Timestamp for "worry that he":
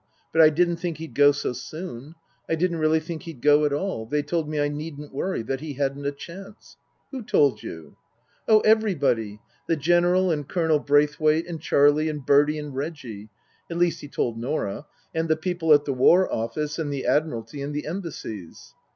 5.13-5.73